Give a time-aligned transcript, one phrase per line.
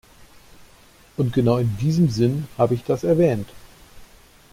[1.15, 3.47] Und genau in diesem Sinn habe ich das erwähnt.